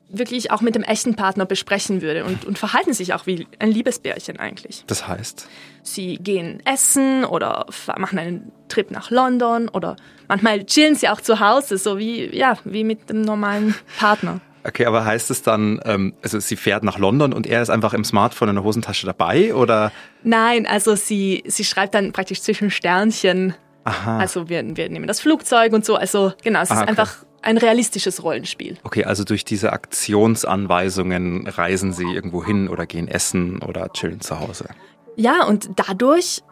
wirklich 0.08 0.50
auch 0.50 0.60
mit 0.60 0.74
dem 0.74 0.82
echten 0.82 1.14
Partner 1.14 1.46
besprechen 1.46 2.00
würde 2.00 2.24
und, 2.24 2.44
und 2.44 2.58
verhalten 2.58 2.92
sich 2.92 3.12
auch 3.12 3.26
wie 3.26 3.46
ein 3.58 3.70
Liebesbärchen 3.70 4.38
eigentlich. 4.38 4.84
Das 4.86 5.06
heißt? 5.06 5.48
Sie 5.82 6.16
gehen 6.16 6.62
essen 6.64 7.24
oder 7.24 7.66
machen 7.98 8.18
einen 8.18 8.52
Trip 8.68 8.90
nach 8.90 9.10
London 9.10 9.68
oder 9.68 9.96
manchmal 10.28 10.64
chillen 10.64 10.94
sie 10.94 11.08
auch 11.08 11.20
zu 11.20 11.40
Hause, 11.40 11.76
so 11.76 11.98
wie, 11.98 12.34
ja, 12.34 12.56
wie 12.64 12.84
mit 12.84 13.10
dem 13.10 13.22
normalen 13.22 13.74
Partner. 13.98 14.40
Okay, 14.66 14.86
aber 14.86 15.04
heißt 15.04 15.30
es 15.30 15.42
dann, 15.42 15.80
ähm, 15.84 16.14
also 16.22 16.40
sie 16.40 16.56
fährt 16.56 16.82
nach 16.82 16.98
London 16.98 17.32
und 17.32 17.46
er 17.46 17.62
ist 17.62 17.70
einfach 17.70 17.94
im 17.94 18.04
Smartphone 18.04 18.48
in 18.48 18.54
der 18.56 18.64
Hosentasche 18.64 19.06
dabei 19.06 19.54
oder? 19.54 19.92
Nein, 20.22 20.66
also 20.66 20.96
sie, 20.96 21.44
sie 21.46 21.64
schreibt 21.64 21.94
dann 21.94 22.12
praktisch 22.12 22.42
zwischen 22.42 22.70
Sternchen. 22.70 23.54
Aha. 23.84 24.18
Also 24.18 24.48
wir, 24.48 24.76
wir 24.76 24.88
nehmen 24.88 25.06
das 25.06 25.20
Flugzeug 25.20 25.72
und 25.72 25.84
so. 25.84 25.94
Also 25.94 26.32
genau, 26.42 26.60
es 26.60 26.70
Aha, 26.70 26.78
ist 26.78 26.82
okay. 26.82 26.90
einfach 26.90 27.16
ein 27.42 27.58
realistisches 27.58 28.24
Rollenspiel. 28.24 28.76
Okay, 28.82 29.04
also 29.04 29.22
durch 29.22 29.44
diese 29.44 29.72
Aktionsanweisungen 29.72 31.46
reisen 31.46 31.92
sie 31.92 32.12
irgendwo 32.12 32.44
hin 32.44 32.68
oder 32.68 32.86
gehen 32.86 33.06
essen 33.06 33.62
oder 33.62 33.92
chillen 33.92 34.20
zu 34.20 34.40
Hause. 34.40 34.68
Ja, 35.14 35.44
und 35.44 35.70
dadurch 35.76 36.42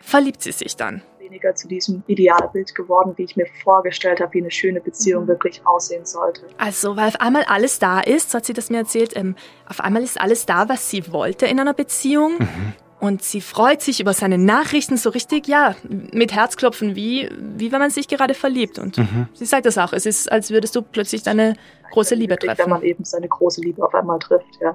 verliebt 0.00 0.42
sie 0.42 0.52
sich 0.52 0.76
dann 0.76 1.02
weniger 1.30 1.54
zu 1.54 1.68
diesem 1.68 2.02
Idealbild 2.06 2.74
geworden, 2.74 3.12
wie 3.16 3.22
ich 3.22 3.36
mir 3.36 3.46
vorgestellt 3.62 4.20
habe, 4.20 4.34
wie 4.34 4.40
eine 4.40 4.50
schöne 4.50 4.80
Beziehung 4.80 5.24
mhm. 5.24 5.28
wirklich 5.28 5.66
aussehen 5.66 6.04
sollte. 6.04 6.42
Also, 6.58 6.96
weil 6.96 7.08
auf 7.08 7.20
einmal 7.20 7.44
alles 7.44 7.78
da 7.78 8.00
ist, 8.00 8.30
so 8.30 8.38
hat 8.38 8.44
sie 8.44 8.52
das 8.52 8.70
mir 8.70 8.78
erzählt, 8.78 9.16
ähm, 9.16 9.36
auf 9.68 9.80
einmal 9.80 10.02
ist 10.02 10.20
alles 10.20 10.46
da, 10.46 10.68
was 10.68 10.90
sie 10.90 11.12
wollte 11.12 11.46
in 11.46 11.60
einer 11.60 11.74
Beziehung. 11.74 12.38
Mhm. 12.38 12.72
Und 13.00 13.22
sie 13.22 13.40
freut 13.40 13.80
sich 13.80 13.98
über 14.00 14.12
seine 14.12 14.36
Nachrichten 14.36 14.98
so 14.98 15.08
richtig, 15.08 15.48
ja, 15.48 15.74
mit 15.88 16.34
Herzklopfen, 16.34 16.96
wie, 16.96 17.30
wie 17.38 17.72
wenn 17.72 17.78
man 17.78 17.90
sich 17.90 18.08
gerade 18.08 18.34
verliebt. 18.34 18.78
Und 18.78 18.98
mhm. 18.98 19.26
sie 19.32 19.46
sagt 19.46 19.64
das 19.64 19.78
auch. 19.78 19.94
Es 19.94 20.04
ist, 20.04 20.30
als 20.30 20.50
würdest 20.50 20.76
du 20.76 20.82
plötzlich 20.82 21.22
deine 21.22 21.54
große 21.92 22.14
Liebe 22.14 22.36
treffen. 22.36 22.58
Wenn 22.58 22.68
man 22.68 22.82
eben 22.82 23.04
seine 23.04 23.26
große 23.26 23.62
Liebe 23.62 23.82
auf 23.82 23.94
einmal 23.94 24.18
trifft, 24.18 24.60
ja. 24.60 24.74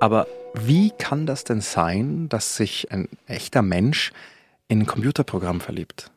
Aber 0.00 0.26
wie 0.54 0.90
kann 0.90 1.26
das 1.26 1.44
denn 1.44 1.60
sein, 1.60 2.28
dass 2.28 2.56
sich 2.56 2.90
ein 2.90 3.08
echter 3.28 3.62
Mensch 3.62 4.12
in 4.68 4.80
ein 4.80 4.86
Computerprogramm 4.86 5.60
verliebt? 5.60 6.10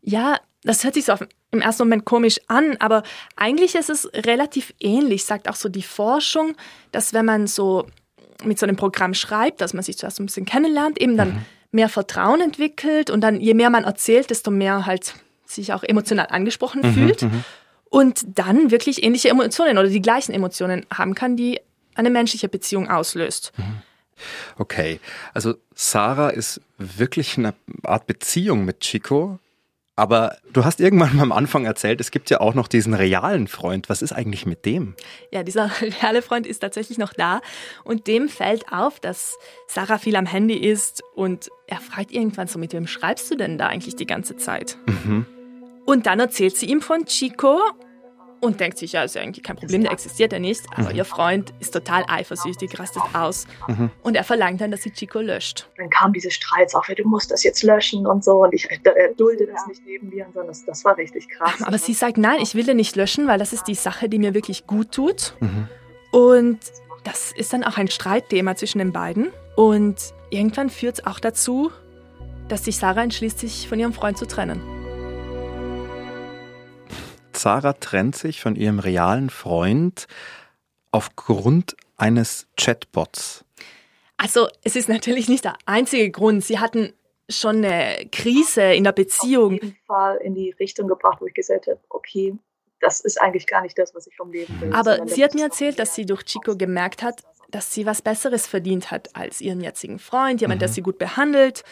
Ja, 0.00 0.38
das 0.62 0.84
hört 0.84 0.94
sich 0.94 1.04
so 1.04 1.14
im 1.52 1.60
ersten 1.60 1.84
Moment 1.84 2.04
komisch 2.04 2.40
an, 2.48 2.76
aber 2.80 3.02
eigentlich 3.36 3.74
ist 3.74 3.90
es 3.90 4.10
relativ 4.12 4.74
ähnlich, 4.80 5.24
sagt 5.24 5.48
auch 5.48 5.54
so 5.54 5.68
die 5.68 5.82
Forschung, 5.82 6.56
dass 6.92 7.12
wenn 7.12 7.24
man 7.24 7.46
so 7.46 7.86
mit 8.44 8.58
so 8.58 8.66
einem 8.66 8.76
Programm 8.76 9.14
schreibt, 9.14 9.60
dass 9.60 9.72
man 9.72 9.82
sich 9.82 9.96
zuerst 9.96 10.20
ein 10.20 10.26
bisschen 10.26 10.44
kennenlernt, 10.44 11.00
eben 11.00 11.16
dann 11.16 11.28
mhm. 11.30 11.44
mehr 11.70 11.88
Vertrauen 11.88 12.40
entwickelt 12.40 13.10
und 13.10 13.20
dann 13.20 13.40
je 13.40 13.54
mehr 13.54 13.70
man 13.70 13.84
erzählt, 13.84 14.30
desto 14.30 14.50
mehr 14.50 14.86
halt 14.86 15.14
sich 15.46 15.72
auch 15.72 15.82
emotional 15.82 16.26
angesprochen 16.30 16.82
mhm, 16.82 16.92
fühlt 16.92 17.22
mhm. 17.22 17.44
und 17.88 18.24
dann 18.26 18.70
wirklich 18.70 19.02
ähnliche 19.02 19.28
Emotionen 19.30 19.78
oder 19.78 19.88
die 19.88 20.02
gleichen 20.02 20.32
Emotionen 20.32 20.84
haben 20.92 21.14
kann, 21.14 21.36
die 21.36 21.60
eine 21.94 22.10
menschliche 22.10 22.48
Beziehung 22.48 22.90
auslöst. 22.90 23.52
Okay, 24.58 25.00
also 25.34 25.54
Sarah 25.74 26.30
ist 26.30 26.60
wirklich 26.78 27.38
eine 27.38 27.54
Art 27.82 28.06
Beziehung 28.06 28.64
mit 28.64 28.80
Chico, 28.80 29.38
aber 29.98 30.36
du 30.52 30.64
hast 30.66 30.78
irgendwann 30.78 31.16
mal 31.16 31.22
am 31.22 31.32
Anfang 31.32 31.64
erzählt, 31.64 32.02
es 32.02 32.10
gibt 32.10 32.28
ja 32.28 32.40
auch 32.40 32.52
noch 32.52 32.68
diesen 32.68 32.92
realen 32.92 33.48
Freund. 33.48 33.88
Was 33.88 34.02
ist 34.02 34.12
eigentlich 34.12 34.44
mit 34.44 34.66
dem? 34.66 34.94
Ja, 35.32 35.42
dieser 35.42 35.70
reale 35.80 36.20
Freund 36.20 36.46
ist 36.46 36.58
tatsächlich 36.58 36.98
noch 36.98 37.14
da 37.14 37.40
und 37.82 38.06
dem 38.06 38.28
fällt 38.28 38.70
auf, 38.70 39.00
dass 39.00 39.38
Sarah 39.66 39.96
viel 39.96 40.16
am 40.16 40.26
Handy 40.26 40.56
ist 40.56 41.02
und 41.14 41.48
er 41.66 41.80
fragt 41.80 42.12
irgendwann 42.12 42.46
so, 42.46 42.58
mit 42.58 42.74
wem 42.74 42.86
schreibst 42.86 43.30
du 43.30 43.36
denn 43.36 43.56
da 43.56 43.68
eigentlich 43.68 43.96
die 43.96 44.06
ganze 44.06 44.36
Zeit? 44.36 44.76
Mhm. 44.86 45.24
Und 45.86 46.06
dann 46.06 46.20
erzählt 46.20 46.56
sie 46.56 46.66
ihm 46.66 46.82
von 46.82 47.06
Chico 47.06 47.58
und 48.40 48.60
denkt 48.60 48.78
sich, 48.78 48.92
ja, 48.92 49.02
ist 49.04 49.14
ja 49.14 49.22
eigentlich 49.22 49.42
kein 49.42 49.56
Problem, 49.56 49.82
der 49.82 49.92
existiert 49.92 50.32
ja 50.32 50.38
nicht. 50.38 50.62
Aber 50.76 50.90
mhm. 50.90 50.96
ihr 50.96 51.04
Freund 51.04 51.54
ist 51.60 51.72
total 51.72 52.04
eifersüchtig, 52.08 52.78
rastet 52.78 53.02
aus. 53.12 53.46
Mhm. 53.66 53.90
Und 54.02 54.14
er 54.14 54.24
verlangt 54.24 54.60
dann, 54.60 54.70
dass 54.70 54.82
sie 54.82 54.90
Chico 54.90 55.20
löscht. 55.20 55.68
Dann 55.76 55.90
kamen 55.90 56.12
diese 56.12 56.30
Streits 56.30 56.74
auf, 56.74 56.88
ja, 56.88 56.94
du 56.94 57.04
musst 57.04 57.30
das 57.30 57.42
jetzt 57.42 57.62
löschen 57.62 58.06
und 58.06 58.24
so. 58.24 58.42
Und 58.42 58.52
ich 58.52 58.70
äh, 58.70 58.78
dulde 59.16 59.46
das 59.46 59.66
nicht 59.66 59.82
neben 59.86 60.08
mir. 60.10 60.26
Und 60.26 60.46
das, 60.46 60.64
das 60.64 60.84
war 60.84 60.96
richtig 60.96 61.28
krass. 61.28 61.62
Aber 61.62 61.78
sie 61.78 61.94
sagt, 61.94 62.18
nein, 62.18 62.38
ich 62.42 62.54
will 62.54 62.64
den 62.64 62.76
nicht 62.76 62.96
löschen, 62.96 63.26
weil 63.26 63.38
das 63.38 63.52
ist 63.52 63.64
die 63.64 63.74
Sache, 63.74 64.08
die 64.08 64.18
mir 64.18 64.34
wirklich 64.34 64.66
gut 64.66 64.92
tut. 64.92 65.34
Mhm. 65.40 65.68
Und 66.12 66.58
das 67.04 67.32
ist 67.32 67.52
dann 67.52 67.64
auch 67.64 67.76
ein 67.76 67.88
Streitthema 67.88 68.56
zwischen 68.56 68.78
den 68.78 68.92
beiden. 68.92 69.28
Und 69.54 69.96
irgendwann 70.30 70.70
führt 70.70 70.98
es 70.98 71.06
auch 71.06 71.20
dazu, 71.20 71.70
dass 72.48 72.64
sich 72.64 72.76
Sarah 72.76 73.02
entschließt, 73.02 73.38
sich 73.38 73.68
von 73.68 73.80
ihrem 73.80 73.92
Freund 73.92 74.18
zu 74.18 74.26
trennen. 74.26 74.75
Sarah 77.36 77.74
trennt 77.74 78.16
sich 78.16 78.40
von 78.40 78.56
ihrem 78.56 78.78
realen 78.78 79.30
Freund 79.30 80.06
aufgrund 80.90 81.76
eines 81.96 82.46
Chatbots. 82.56 83.44
Also 84.16 84.48
es 84.62 84.76
ist 84.76 84.88
natürlich 84.88 85.28
nicht 85.28 85.44
der 85.44 85.56
einzige 85.66 86.10
Grund. 86.10 86.44
Sie 86.44 86.58
hatten 86.58 86.92
schon 87.28 87.64
eine 87.64 88.08
Krise 88.10 88.62
in 88.62 88.84
der 88.84 88.92
Beziehung. 88.92 89.56
Auf 89.56 89.62
jeden 89.62 89.76
Fall 89.86 90.16
in 90.18 90.34
die 90.34 90.50
Richtung 90.58 90.88
gebracht, 90.88 91.20
wo 91.20 91.26
ich 91.26 91.34
gesagt 91.34 91.66
habe, 91.66 91.80
okay, 91.90 92.34
das 92.80 93.00
ist 93.00 93.20
eigentlich 93.20 93.46
gar 93.46 93.62
nicht 93.62 93.78
das, 93.78 93.94
was 93.94 94.06
ich 94.06 94.16
vom 94.16 94.32
Leben 94.32 94.60
will. 94.60 94.72
Aber 94.72 95.06
sie 95.08 95.24
hat 95.24 95.34
mir 95.34 95.44
erzählt, 95.44 95.78
dass 95.78 95.94
sie 95.94 96.06
durch 96.06 96.24
Chico 96.24 96.56
gemerkt 96.56 97.02
hat, 97.02 97.22
dass 97.50 97.72
sie 97.72 97.86
was 97.86 98.02
Besseres 98.02 98.46
verdient 98.46 98.90
hat 98.90 99.14
als 99.14 99.40
ihren 99.40 99.60
jetzigen 99.60 99.98
Freund, 99.98 100.40
jemand, 100.40 100.58
mhm. 100.58 100.60
der 100.60 100.68
sie 100.68 100.82
gut 100.82 100.98
behandelt. 100.98 101.64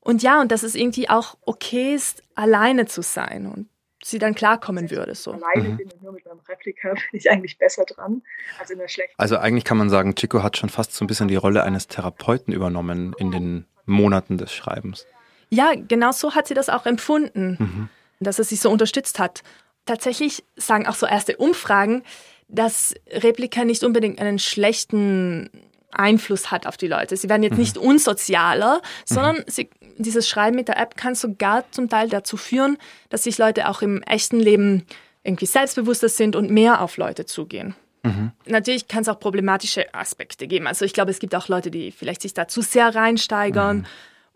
Und 0.00 0.22
ja, 0.22 0.40
und 0.40 0.52
dass 0.52 0.62
es 0.62 0.74
irgendwie 0.74 1.08
auch 1.08 1.36
okay 1.42 1.94
ist, 1.94 2.22
alleine 2.34 2.86
zu 2.86 3.02
sein. 3.02 3.46
Und 3.46 3.68
sie 4.10 4.18
dann 4.18 4.34
klarkommen 4.34 4.90
würde. 4.90 5.14
So. 5.14 5.32
Alleine 5.32 5.70
mhm. 5.70 5.76
bin 5.76 5.90
und 5.90 6.02
nur 6.02 6.12
mit 6.12 6.24
meinem 6.24 6.40
Replika 6.48 6.88
bin 6.94 7.00
ich 7.12 7.30
eigentlich 7.30 7.58
besser 7.58 7.84
dran 7.84 8.22
als 8.58 8.70
in 8.70 8.78
der 8.78 8.88
schlechten. 8.88 9.14
Also 9.18 9.36
eigentlich 9.38 9.64
kann 9.64 9.78
man 9.78 9.90
sagen, 9.90 10.14
Chico 10.14 10.42
hat 10.42 10.56
schon 10.56 10.68
fast 10.68 10.94
so 10.94 11.04
ein 11.04 11.08
bisschen 11.08 11.28
die 11.28 11.36
Rolle 11.36 11.64
eines 11.64 11.88
Therapeuten 11.88 12.52
übernommen 12.52 13.14
in 13.18 13.30
den 13.30 13.66
Monaten 13.84 14.38
des 14.38 14.52
Schreibens. 14.52 15.06
Ja, 15.50 15.72
genau 15.76 16.12
so 16.12 16.34
hat 16.34 16.48
sie 16.48 16.54
das 16.54 16.68
auch 16.68 16.86
empfunden, 16.86 17.56
mhm. 17.58 17.88
dass 18.20 18.38
er 18.38 18.44
sie 18.44 18.56
so 18.56 18.70
unterstützt 18.70 19.18
hat. 19.18 19.42
Tatsächlich 19.84 20.44
sagen 20.56 20.86
auch 20.86 20.96
so 20.96 21.06
erste 21.06 21.36
Umfragen, 21.36 22.02
dass 22.48 22.94
Replika 23.10 23.64
nicht 23.64 23.84
unbedingt 23.84 24.20
einen 24.20 24.38
schlechten 24.38 25.50
Einfluss 25.90 26.50
hat 26.50 26.66
auf 26.66 26.76
die 26.76 26.88
Leute. 26.88 27.16
Sie 27.16 27.28
werden 27.28 27.42
jetzt 27.42 27.54
mhm. 27.54 27.60
nicht 27.60 27.78
unsozialer, 27.78 28.82
sondern 29.04 29.36
mhm. 29.36 29.44
sie, 29.46 29.70
dieses 29.98 30.28
Schreiben 30.28 30.56
mit 30.56 30.68
der 30.68 30.78
App 30.78 30.96
kann 30.96 31.14
sogar 31.14 31.64
zum 31.70 31.88
Teil 31.88 32.08
dazu 32.08 32.36
führen, 32.36 32.78
dass 33.08 33.24
sich 33.24 33.38
Leute 33.38 33.68
auch 33.68 33.82
im 33.82 34.02
echten 34.02 34.40
Leben 34.40 34.86
irgendwie 35.22 35.46
selbstbewusster 35.46 36.08
sind 36.08 36.36
und 36.36 36.50
mehr 36.50 36.80
auf 36.80 36.96
Leute 36.96 37.26
zugehen. 37.26 37.74
Mhm. 38.02 38.32
Natürlich 38.46 38.88
kann 38.88 39.02
es 39.02 39.08
auch 39.08 39.18
problematische 39.18 39.92
Aspekte 39.94 40.46
geben. 40.46 40.66
Also 40.66 40.84
ich 40.84 40.92
glaube, 40.92 41.10
es 41.10 41.18
gibt 41.18 41.34
auch 41.34 41.48
Leute, 41.48 41.70
die 41.70 41.90
vielleicht 41.90 42.22
sich 42.22 42.34
da 42.34 42.46
zu 42.48 42.62
sehr 42.62 42.94
reinsteigern. 42.94 43.78
Mhm. 43.78 43.86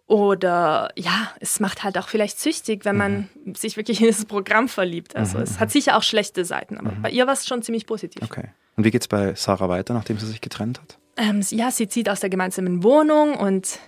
Oder 0.06 0.90
ja, 0.96 1.30
es 1.38 1.60
macht 1.60 1.84
halt 1.84 1.96
auch 1.96 2.08
vielleicht 2.08 2.40
süchtig, 2.40 2.84
wenn 2.84 2.96
man 2.96 3.28
mhm. 3.44 3.54
sich 3.54 3.76
wirklich 3.76 4.00
in 4.00 4.06
dieses 4.08 4.24
Programm 4.24 4.68
verliebt. 4.68 5.14
Also 5.14 5.38
mhm. 5.38 5.44
es 5.44 5.60
hat 5.60 5.70
sicher 5.70 5.96
auch 5.96 6.02
schlechte 6.02 6.44
Seiten, 6.44 6.78
aber 6.78 6.90
bei 7.00 7.10
ihr 7.10 7.28
war 7.28 7.34
es 7.34 7.46
schon 7.46 7.62
ziemlich 7.62 7.86
positiv. 7.86 8.20
Okay. 8.24 8.48
Und 8.76 8.84
wie 8.84 8.90
geht 8.90 9.02
es 9.02 9.08
bei 9.08 9.34
Sarah 9.36 9.68
weiter, 9.68 9.94
nachdem 9.94 10.18
sie 10.18 10.26
sich 10.26 10.40
getrennt 10.40 10.80
hat? 10.80 10.98
Ähm, 11.16 11.42
ja, 11.50 11.70
sie 11.70 11.86
zieht 11.86 12.08
aus 12.08 12.18
der 12.18 12.30
gemeinsamen 12.30 12.82
Wohnung 12.82 13.34
und 13.36 13.78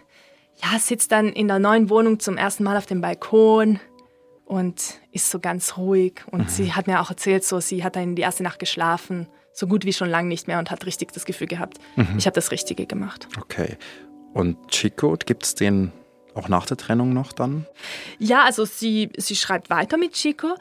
ja, 0.56 0.78
sitzt 0.78 1.12
dann 1.12 1.28
in 1.28 1.49
der 1.49 1.59
neuen 1.59 1.90
Wohnung 1.90 2.21
zum 2.21 2.37
ersten 2.37 2.64
Mal 2.64 2.76
auf 2.76 2.87
dem 2.87 3.00
Balkon 3.00 3.80
und 4.44 5.00
ist 5.12 5.30
so 5.30 5.40
ganz 5.40 5.76
ruhig. 5.76 6.23
Und 6.30 6.44
mhm. 6.44 6.49
sie 6.49 6.73
hat 6.73 6.87
mir 6.87 7.00
auch 7.00 7.11
erzählt, 7.11 7.44
so 7.44 7.61
sie 7.61 7.85
hat 7.85 7.97
dann 7.97 8.14
die 8.14 8.23
erste 8.23 8.42
Nacht 8.42 8.59
geschlafen, 8.59 9.28
so 9.52 9.66
gut 9.66 9.85
wie 9.85 9.92
schon 9.92 10.09
lange 10.09 10.28
nicht 10.28 10.47
mehr 10.47 10.59
und 10.59 10.71
hat 10.71 10.87
richtig 10.87 11.12
das 11.12 11.25
Gefühl 11.25 11.47
gehabt, 11.47 11.78
mhm. 11.97 12.14
ich 12.18 12.26
habe 12.26 12.35
das 12.35 12.50
Richtige 12.50 12.87
gemacht. 12.87 13.28
Okay. 13.40 13.76
Und 14.35 14.68
Chico, 14.68 15.16
gibt 15.25 15.44
es 15.44 15.54
den 15.54 15.92
auch 16.35 16.49
nach 16.49 16.66
der 16.66 16.76
Trennung 16.76 17.12
noch 17.12 17.32
dann? 17.32 17.66
Ja, 18.18 18.44
also 18.44 18.64
sie, 18.64 19.11
sie 19.18 19.37
schreibt 19.37 19.68
weiter 19.71 19.97
mit 19.97 20.12
Chico. 20.14 20.54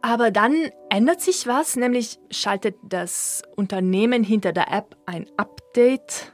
Aber 0.00 0.30
dann 0.30 0.70
ändert 0.90 1.20
sich 1.20 1.48
was, 1.48 1.74
nämlich 1.74 2.18
schaltet 2.30 2.76
das 2.84 3.42
Unternehmen 3.56 4.22
hinter 4.22 4.52
der 4.52 4.72
App 4.72 4.96
ein 5.06 5.26
Update 5.36 6.30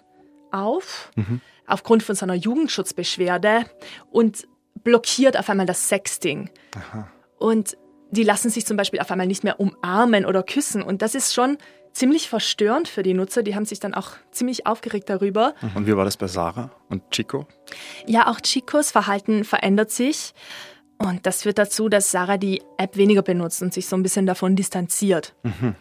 auf, 0.51 1.11
mhm. 1.17 1.41
Aufgrund 1.67 2.03
von 2.03 2.15
seiner 2.15 2.35
Jugendschutzbeschwerde 2.35 3.65
und 4.11 4.47
blockiert 4.83 5.39
auf 5.39 5.49
einmal 5.49 5.67
das 5.67 5.89
Sexting. 5.89 6.51
Aha. 6.77 7.09
Und 7.39 7.77
die 8.11 8.23
lassen 8.23 8.51
sich 8.51 8.67
zum 8.67 8.77
Beispiel 8.77 9.01
auf 9.01 9.11
einmal 9.11 9.27
nicht 9.27 9.45
mehr 9.45 9.59
umarmen 9.61 10.25
oder 10.25 10.43
küssen. 10.43 10.83
Und 10.83 11.03
das 11.03 11.15
ist 11.15 11.35
schon 11.35 11.59
ziemlich 11.93 12.29
verstörend 12.29 12.89
für 12.89 13.03
die 13.03 13.15
Nutzer. 13.15 13.43
Die 13.43 13.55
haben 13.55 13.65
sich 13.65 13.81
dann 13.81 13.95
auch 13.95 14.13
ziemlich 14.31 14.67
aufgeregt 14.67 15.09
darüber. 15.09 15.55
Und 15.75 15.87
wie 15.87 15.97
war 15.97 16.05
das 16.05 16.17
bei 16.17 16.27
Sarah 16.27 16.71
und 16.89 17.11
Chico? 17.11 17.47
Ja, 18.07 18.29
auch 18.29 18.41
Chicos 18.41 18.91
Verhalten 18.91 19.45
verändert 19.45 19.91
sich. 19.91 20.35
Und 20.99 21.27
das 21.27 21.43
führt 21.43 21.59
dazu, 21.59 21.89
dass 21.89 22.11
Sarah 22.11 22.37
die 22.37 22.63
App 22.79 22.97
weniger 22.97 23.23
benutzt 23.23 23.63
und 23.63 23.75
sich 23.75 23.87
so 23.87 23.97
ein 23.97 24.03
bisschen 24.03 24.27
davon 24.27 24.57
distanziert. 24.57 25.35
Mhm. 25.43 25.75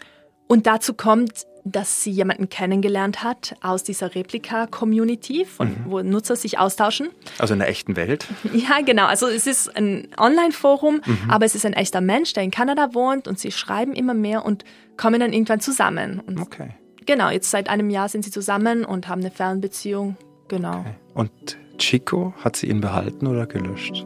Und 0.48 0.68
dazu 0.68 0.94
kommt, 0.94 1.46
dass 1.66 2.04
sie 2.04 2.12
jemanden 2.12 2.50
kennengelernt 2.50 3.24
hat 3.24 3.56
aus 3.62 3.84
dieser 3.84 4.14
Replika-Community, 4.16 5.48
mhm. 5.60 5.76
wo 5.86 6.02
Nutzer 6.02 6.36
sich 6.36 6.60
austauschen. 6.60 7.10
Also 7.40 7.54
in 7.54 7.60
der 7.60 7.70
echten 7.70 7.96
Welt? 7.96 8.28
Ja, 8.54 8.82
genau. 8.86 9.06
Also 9.06 9.28
es 9.28 9.48
ist 9.48 9.76
ein 9.76 10.10
Online-Forum, 10.18 11.02
mhm. 11.06 11.30
aber 11.30 11.46
es 11.46 11.56
ist 11.56 11.66
ein 11.66 11.74
echter 11.74 12.02
Mensch, 12.02 12.34
der 12.34 12.44
in 12.44 12.52
Kanada 12.52 12.94
wohnt 12.94 13.28
und 13.28 13.40
sie 13.40 13.52
schreiben 13.52 13.94
immer 13.94 14.14
mehr 14.14 14.46
und 14.46 14.64
kommen 14.98 15.20
dann 15.20 15.34
irgendwann 15.34 15.60
zusammen. 15.60 16.20
Und 16.20 16.40
okay. 16.40 16.70
Genau, 17.06 17.30
jetzt 17.30 17.50
seit 17.50 17.70
einem 17.70 17.90
Jahr 17.90 18.10
sind 18.10 18.24
sie 18.24 18.32
zusammen 18.32 18.86
und 18.86 19.08
haben 19.08 19.22
eine 19.22 19.32
Fernbeziehung. 19.32 20.18
Genau. 20.48 20.80
Okay. 20.80 20.96
Und 21.14 21.58
Chico, 21.78 22.34
hat 22.44 22.56
sie 22.56 22.68
ihn 22.68 22.82
behalten 22.82 23.28
oder 23.28 23.48
gelöscht? 23.48 24.06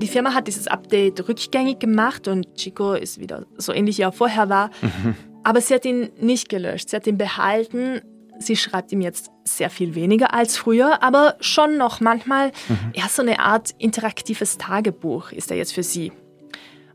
Die 0.00 0.06
Firma 0.06 0.34
hat 0.34 0.46
dieses 0.46 0.68
Update 0.68 1.28
rückgängig 1.28 1.78
gemacht 1.78 2.28
und 2.28 2.54
Chico 2.54 2.92
ist 2.92 3.18
wieder 3.20 3.46
so 3.56 3.72
ähnlich 3.72 3.98
wie 3.98 4.02
er 4.02 4.12
vorher 4.12 4.48
war. 4.48 4.70
Mhm. 4.80 5.14
Aber 5.44 5.60
sie 5.60 5.74
hat 5.74 5.84
ihn 5.84 6.10
nicht 6.18 6.48
gelöscht, 6.48 6.90
sie 6.90 6.96
hat 6.96 7.06
ihn 7.06 7.18
behalten. 7.18 8.00
Sie 8.38 8.56
schreibt 8.56 8.90
ihm 8.92 9.00
jetzt 9.00 9.30
sehr 9.44 9.70
viel 9.70 9.94
weniger 9.94 10.34
als 10.34 10.56
früher, 10.56 11.02
aber 11.02 11.36
schon 11.40 11.76
noch 11.76 12.00
manchmal, 12.00 12.48
mhm. 12.68 12.92
ja, 12.94 13.08
so 13.08 13.22
eine 13.22 13.38
Art 13.40 13.70
interaktives 13.78 14.58
Tagebuch 14.58 15.32
ist 15.32 15.50
er 15.50 15.56
jetzt 15.56 15.74
für 15.74 15.82
sie. 15.82 16.12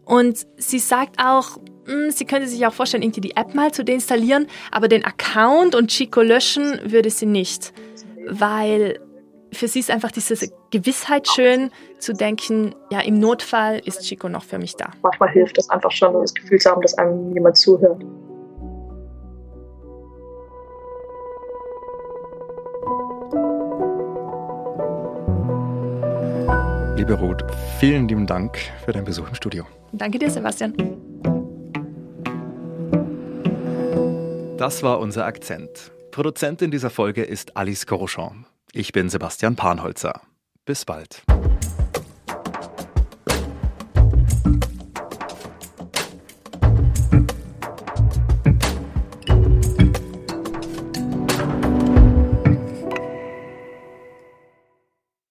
Und 0.04 0.48
sie 0.58 0.80
sagt 0.80 1.20
auch, 1.24 1.58
hm, 1.86 2.12
sie 2.12 2.26
könnte 2.26 2.48
sich 2.48 2.66
auch 2.66 2.74
vorstellen, 2.74 3.04
irgendwie 3.04 3.22
die 3.22 3.36
App 3.36 3.54
mal 3.54 3.72
zu 3.72 3.84
deinstallieren, 3.84 4.48
aber 4.72 4.88
den 4.88 5.06
Account 5.06 5.76
und 5.76 5.90
Chico 5.90 6.22
löschen 6.22 6.80
würde 6.86 7.10
sie 7.10 7.26
nicht, 7.26 7.74
weil 8.28 9.00
für 9.54 9.68
sie 9.68 9.80
ist 9.80 9.92
einfach 9.92 10.12
diese 10.12 10.36
Gewissheit 10.72 11.28
schön, 11.28 11.72
zu 12.00 12.14
denken, 12.14 12.76
ja, 12.92 13.00
im 13.02 13.20
Notfall 13.20 13.82
ist 13.86 14.02
Chico 14.02 14.30
noch 14.30 14.44
für 14.44 14.60
mich 14.60 14.76
da. 14.76 14.92
Manchmal 15.02 15.30
hilft 15.30 15.58
es 15.58 15.70
einfach 15.70 15.92
schon, 15.92 16.14
das 16.14 16.34
Gefühl 16.34 16.60
zu 16.60 16.70
haben, 16.70 16.82
dass 16.82 16.98
einem 16.98 17.34
jemand 17.34 17.58
zuhört. 17.58 18.04
Liebe 26.98 27.14
Ruth, 27.14 27.44
vielen 27.80 28.08
lieben 28.08 28.26
Dank 28.26 28.58
für 28.84 28.92
deinen 28.92 29.06
Besuch 29.06 29.30
im 29.30 29.36
Studio. 29.36 29.68
Danke 29.92 30.18
dir, 30.18 30.32
Sebastian. 30.32 30.74
Das 34.58 34.82
war 34.82 35.00
unser 35.00 35.26
Akzent. 35.26 35.92
Produzentin 36.10 36.72
dieser 36.72 36.90
Folge 36.90 37.22
ist 37.22 37.56
Alice 37.56 37.86
Corrochon. 37.86 38.48
Ich 38.74 38.94
bin 38.94 39.10
Sebastian 39.10 39.56
Panholzer. 39.56 40.22
Bis 40.66 40.86
bald. 40.86 41.22